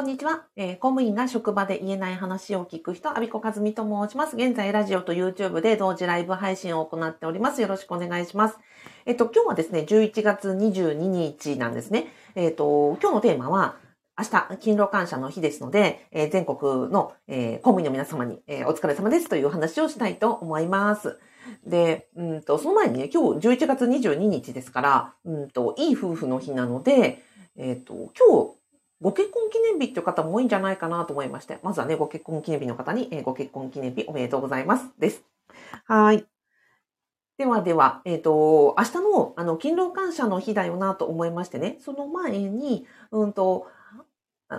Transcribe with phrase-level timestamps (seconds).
[0.00, 4.34] こんにちは、えー公務員が職場で言えない話を聞く人、アビコカズミと申します。
[4.34, 7.60] 現在、ラジオと YouTube で同時ライブ配信を行っております。
[7.60, 8.56] よろしくお願いします。
[9.04, 12.06] えっと、今日はですね、11月22日なんですね。
[12.34, 13.76] えっと、今日のテーマは、
[14.18, 21.18] 明日、勤労感謝の日ですので、えー全国の、えー公務員の皆様に、えーお疲れ様ですという話をしたいと思います。
[21.66, 27.22] で、うんと、その前にね、今日11月22日ですから、うんと、いい夫婦の日なので、
[27.58, 28.59] えっと、今日、
[29.00, 34.90] ご結婚記念日っていう方も多いんじゃないかなと思いまして、まずはね、ご結婚記念日の方に、えーご結婚記念日おめでとうございます。
[34.98, 35.24] です。
[35.86, 36.26] はい。
[37.38, 43.66] ではでは、えっ、と、明日の、あの、勤労感謝の日だよなと思いましてね、その前に、うんと、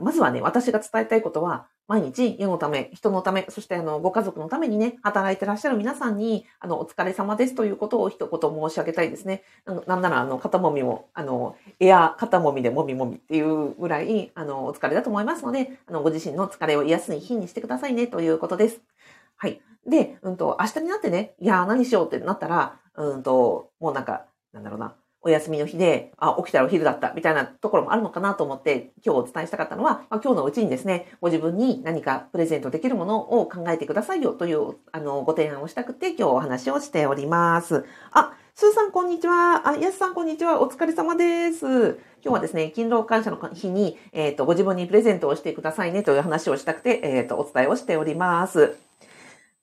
[0.00, 9.44] まずはね、私が伝えたいことは、毎日世のため、人のため、そしてあの、ご家族のためにね、働いてらっしゃる皆さんに、あの、お疲れ様ですということを一言申し上げたいですね。
[9.64, 18.80] あのなんなら、あの、肩もみも、あの、エア肩もみでもみもみっていうぐらい、あの、お疲れだと思いますので、あの、ご自身の疲れを癒す日にしてくださいねということです。
[19.36, 19.60] はい。
[19.86, 24.96] で、うんと、明日になってね、いやー何しようってなったら、うんと、もうなんか、なんだろうな、
[25.26, 37.84] お休みの日で、あ、起きたらお昼だったみたいなところもあるのかなと思って、今日お伝えしたかったのは、まあ、今日のうちにですね、ご自分に何かプレゼントできるものを考えてくださいよという、あの、ご提案をしたくて、今日お話をしております。
[38.12, 39.68] あ、スーさんこんにちは。
[39.68, 40.62] あ、ヤスさんこんにちは。
[40.62, 41.66] お疲れ様です。
[41.66, 48.76] 今日はですね、勤労感謝の日に、えっ、と、ご自分にプレゼントをしてくださいねという話をしたくて、えっ、と、お伝えをしております。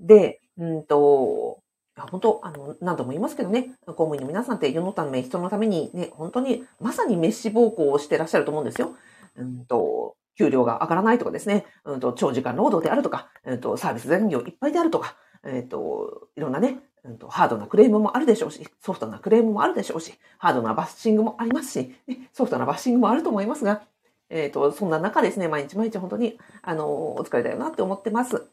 [0.00, 1.63] で、うんと、
[1.96, 8.96] 本当、あの、何度も言いますけどね、公務員の皆さんって世のため、人のためにね、本当に、まさに滅私暴行をしてらっしゃると思うんですよ。
[9.36, 23.82] うんと、給料が上がらないとかですね、うんと、長時間労働であるとか、うんと、サービス残業いっぱいであるとか、えっ、と、いろんなね、うんと、ハードなクレームもあるでしょうし、ソフトなクレームもあるでしょうし、ハードなバッシングもありますし、ね、ソフトなバッシングもあると思いますが、
[24.30, 28.46] えっ、と、そんな中ですね、毎日毎日本当に、あの、お疲れだよなって思ってます。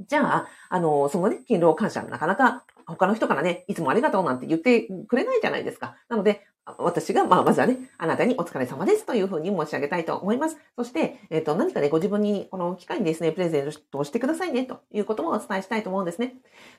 [0.00, 5.96] じゃあ、あの、そのね、勤労感謝、なかなか他の人からね、いつもありがとうなんて言ってくれないじゃないですか。
[6.08, 6.46] なので、
[6.78, 10.58] 私が、まあ、まずはね、あなたにお疲れ様ですというふうに申し上げたいと思います。
[10.76, 16.34] そして、えっ、と、何かね、ご自分にこの機会にですね、プレゼントをしてくださいねということもお伝えしたいと思うんですね。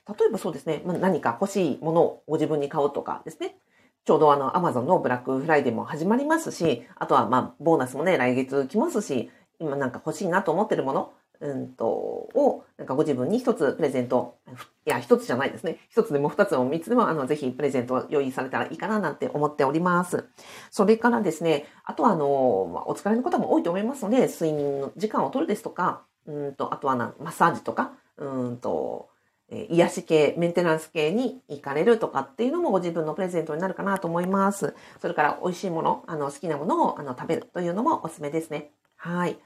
[0.06, 3.56] 例えばそうですね、まあ、何か欲しいものをご自分に買おうとかですね。
[4.04, 14.38] ちょうどあの、アマゾンのブラックフライデーも始まりますし、あとはまあ、ボーナスもね、来月来ますし、今なんか欲しいなと思ってるもの、うんと、を、なんかご自分に一つプレゼント、
[14.86, 15.78] いや、一つじゃないですね。
[15.88, 20.28] 一つでも二つでも三つでも、あの、ぜひプレゼントを用意されたらいいかななんて思っております。
[20.70, 29.08] それからですね、あとはあの、まあお疲れの方も多いと思いますので、睡眠の時間を取るですとか、うんと、あとはな、マッサージとか、うんと、
[29.50, 34.74] 癒し系、メンテナンス系に行かれるとかっていうのもご自分のプレゼントになるかなと思います。
[35.00, 38.72] それから美味しいもの、あの、好きなものをあの食べるというのもおすすめですね。
[38.96, 39.38] はい。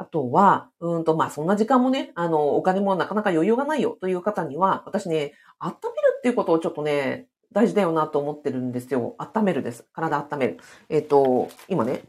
[0.00, 9.14] あとは、うんと、まあ、そんな時間もね、あの、お金もなかなか余裕がないよという方には、私ね、温めるっていうことをちょっとね、大事だよなと思ってるんですよ。
[9.18, 9.84] 温めるです。
[9.92, 10.58] 体温める。
[10.88, 12.04] えっ、と、今ね、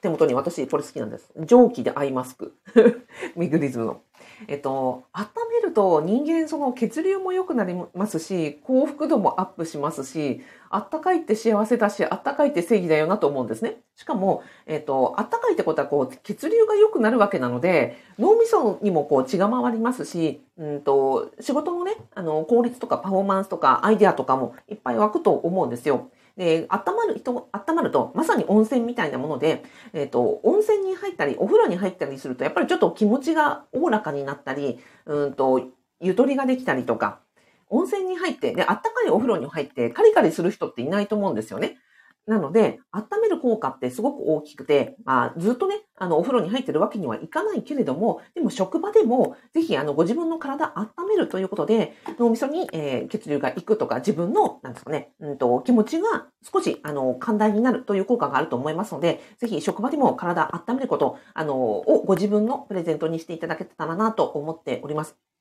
[0.00, 1.30] 手元に私これ好きなんです。
[1.44, 2.56] 蒸気でアイマスク。
[3.36, 4.00] ミグリズムの。
[4.48, 5.26] えっと、温
[5.62, 13.78] めると人間その血流も良くなりますし、幸福度もアップしますし、あったかいって幸せだし、あったかいって正義だよなと思うんですね。
[13.94, 26.10] しかも、えっと、あったかいってことはこう、血流が良くなるわけなので、脳みそにもこう血が回りますし、うんと、仕事のね、あの、効率とかパフォーマンスとかアイデアとかもいっぱい湧くと思うんですよ。
[26.36, 35.68] で、温まる人、温まると、まさに温泉みたいなもので、えっ、と、温泉に入ったり、お風呂に入ったりすると、やっぱりちょっと気持ちがおおらかになったり、うんと、
[36.00, 37.20] ゆとりができたりとか、
[37.68, 41.78] 温泉に入って、で、温かいお風呂に入って、カリカリする人っていないと思うんですよね。
[42.26, 65.35] なので、温める効果ってすごく大きくて、まあ、ずっとね、あの、お風呂に入ってるわけにはいかないけれども、でも職場でも、ぜひ、あの、ご自分の体温めるということで、脳みそに、えー血流がいくとか、自分の、なんですかね、うんと、気持ちが少し、あの、寛大になるという効果があると思いますので、ぜひ、職場でも体温めること、あの、をご自分のプレゼントにしていただけたらなと思っております。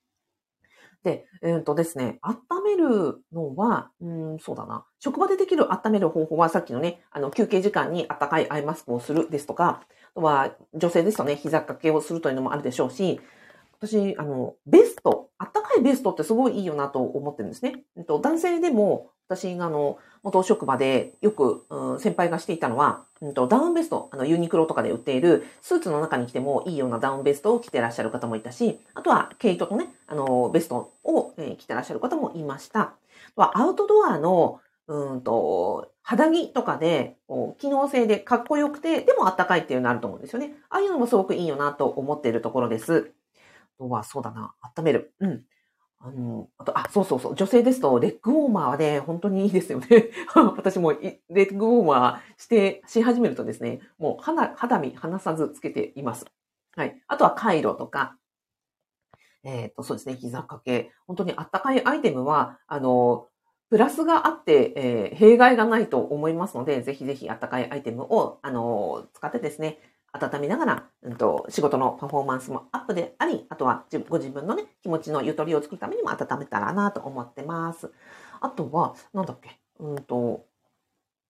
[1.05, 4.85] で、えっ、とですね、温めるのは、うん、そうだな。
[4.99, 9.83] 職場でできる温める方法は、さっきのね、あの、休憩時間に温かいアイマスクをするですとか、
[10.15, 13.21] あとは、女性ですとね、膝掛けをするというのもあるでしょうし、
[13.79, 17.83] 私、あの、ベスト、あったかいベストってすごいいいよなと思ってるんですね。
[17.97, 32.95] えっと、男性でも、私があの、元職場でよく、うん、先輩がしていたのは、うんと、ダウンベスト、あの、ユニクロとかで売っている、スーツの中に着てもいいようなダウンベストを着てらっしゃる方もいたし、あとは、毛糸とね、あの、ベストを、え着てらっしゃる方もいました。
[33.37, 37.17] アウトドアの、うんと、肌着とかで、
[37.59, 40.55] 機能性でかっこよくて、でもあったかいっていうのあると思うんですよね。
[40.69, 43.11] ああいうのもすごくいいよなと思っているところです。
[43.79, 45.13] あとは、そうだな、温める。
[45.19, 45.43] うん。
[45.99, 50.09] あの、あと、あ、そうそうそう、女性ですと、レッグウォーマーはね、本当にいいですよね。
[50.55, 56.25] 私もレッグウォーマーして、し始めるとですね、もう肌、肌身離さずつけています。
[56.75, 57.01] はい。
[57.07, 58.17] あとは、カイロとか、
[59.43, 60.91] えっ、ー、と、そうですね、膝掛け。
[61.07, 63.27] 本当にあったかいアイテムは、あの、
[63.69, 69.79] プラスがあって、えー、弊害がないと思いますので、ぜひぜひあったかいアイテムを、あの、使ってですね、
[70.15, 77.91] 温めながら、うんと、仕事のパフォーマンスもアップであり、あとはご自分のね、気持ちのゆとりを作るためにも温めたらなと思ってます。
[78.41, 80.45] あとは、なんだっけ、うんと、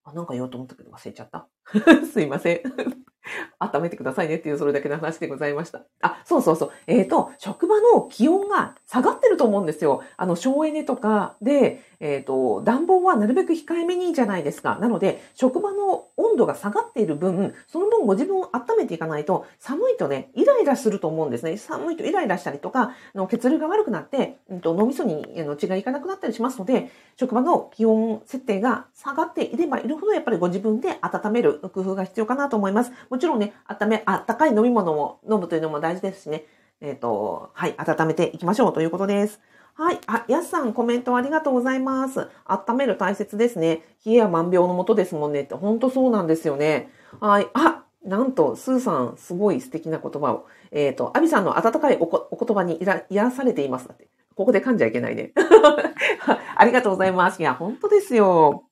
[0.04, 1.48] あ、なんか言おうと思ったけど忘れちゃった。
[2.12, 3.15] すいません。
[3.60, 5.82] 温めてくださいねっていうそれだけの話でございました。
[6.02, 6.72] あ、そうそうそう。
[6.88, 10.04] えっ、ー、と、職場の気温が下がってると思うんですよ。
[10.18, 14.78] あの、省エネとかで、えっ、ー、と、暖房はなるべく控えめにいいじゃないですか。
[14.80, 21.58] なので、職場の温度が下がっている分、その分ご自分を温めていかないと、寒いとね、イライラすると思うんですね。
[21.58, 25.26] 寒いとイライラしたりとか、の血流が悪くなって、うん、と脳みそに
[25.58, 32.92] 血がいかなくなったりしますので、職場の気温設定が下がっていればいるほど、やっぱりご自分で温める工夫が必要かなと思います。
[33.16, 36.44] もちろんね、温め、あったかい飲み物を飲むというのも大事ですしね。
[36.82, 39.40] えっ、ー、と、はい、温めていきましょうということです。
[39.74, 40.00] はい。
[40.06, 42.28] あ、やすさん、コメントありがとうございます。
[42.44, 43.84] 温める大切ですね。
[44.06, 46.90] 冷えや万病のもとですもんねって、ほんとそうなんですよね。
[47.22, 47.48] はい。
[47.54, 50.48] あ、なんと、スーさん、すごい素敵な言葉を。
[50.72, 53.88] えっ、ー、と、アビさんの温かいお言葉に癒されています。
[53.88, 55.32] だってここで噛んじゃいけないね。
[56.58, 57.42] ありがとうございます。
[57.42, 58.66] いや、本当ですよ。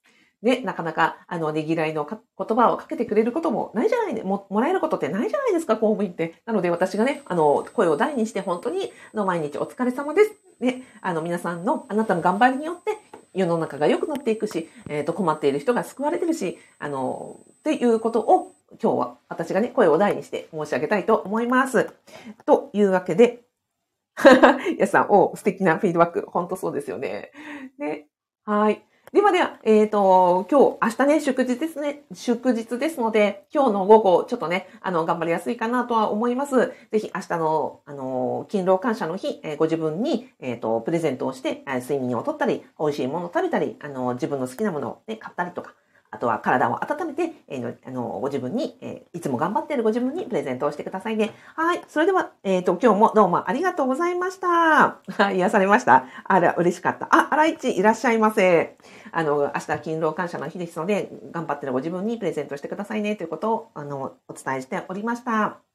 [0.44, 2.20] ね、なかなか、あの、ねぎらいの言
[2.58, 6.36] 葉をかけてくれることもないじゃないで、も、もらえることってないじゃないですか、公務員って。
[6.46, 10.34] なので私がね、あの、声を大にして本当に、の、毎日お疲れ様です。
[10.60, 12.98] ね、あの、皆さんの、あなたの頑張りによって、
[13.34, 21.90] 世の中が良くなっていくし、えっ、ー、と、困っている人が救われてるし、あの、っていうことを、今日は私がね、声を大にして申し上げたいと思います。
[22.46, 23.44] というわけで、
[24.78, 26.26] やさん、お素敵なフィードバック。
[26.28, 27.32] 本当そうですよね。
[27.80, 28.08] で、
[28.46, 28.84] はい。
[29.14, 36.74] ではでは、えっ、ー、と、今日、明日ね、祝日ですね、祝日ですので、今日の午後、ちょっとね、あの、頑張りやすいかなとは思います。
[36.92, 45.76] ぜひ、明日の、あの、勤労感謝の日、えー、ご自分に、えっ、ー、と、プレゼントをして、睡眠をとったり、美味しいものを食べたり、あの、自分の好きなものをね、買ったりとか、
[46.14, 51.34] あとは体を温めて、えー、あの、ご自分に、えー、いつも頑張っているご自分にプレゼントをしてくださいね。
[51.56, 51.82] はい。
[51.88, 54.48] それでは、えっ、ー、と、今日もどうもありがとうございました。
[54.48, 56.06] はい、癒されました。
[56.26, 57.08] あら、嬉しかった。
[57.10, 58.78] あ、あらいち、いらっしゃいませ。
[59.12, 65.73] あの、明日勤労感謝の日ですので、頑張ってるご自分にプレゼントしてくださいねということを、あの、お伝えしておりました。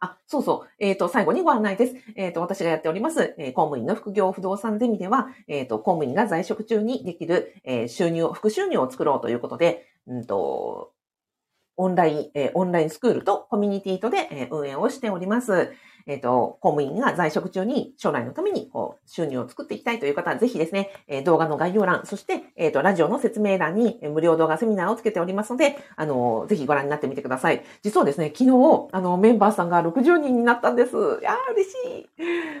[0.00, 0.68] あ、そうそう。
[0.78, 1.96] えっ、ー、と、最後にご案内です。
[2.14, 10.92] えっ、ー、と、私がやっております、えー、公務員の副業不動産ゼミでは、えっ、と、公務員が在職中にできる、え収入、副収入を作ろうということで、うんと、
[11.76, 15.72] オンライン、えオンラインスクールとコミュニティとで、え運営をしております。
[16.08, 27.62] えっ、ー、と、公務員が在職中に将来のためにこう収入を作っていきたいという方は、ぜひですね、え動画の概要欄、そして、えっ、と、ラジオの説明欄に無料動画セミナーをつけておりますので、あの、ぜひご覧になってみてください。
[27.82, 30.96] 実はですね、昨日、あの、メンバーさんが60人になったんです。
[30.96, 32.08] いやー、嬉しい。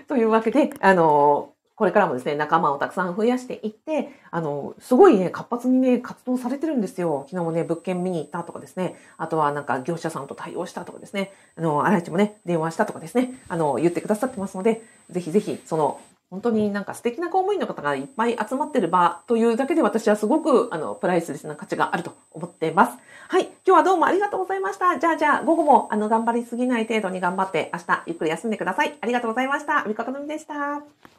[0.06, 7.24] というわけで、あの、これからもですね、仲間をたくさん増やしていって、あの、すごいね、活発にね、活動されてるんですよ。
[7.28, 22.98] 昨日もね、物件見に行ったとかですね、あとはなんか業者さんと対応したとかですね、あの、荒市もね、電話したとかですね、あの、言ってくださってますので、ぜひぜひ、その、本当になんか素敵な公務員の方がいっぱい集まってる場というだけで私はすごくあのプライスレスな価値があると思っています。
[23.28, 23.44] はい。
[23.66, 24.98] 今日はどうもありがとうございました。
[24.98, 28.98] じゃあじゃあ午後もあの頑張りすぎない程度に頑張って明日ゆっくり休んでください。
[29.00, 29.84] ありがとうございました。
[29.84, 31.17] みかとのみでした。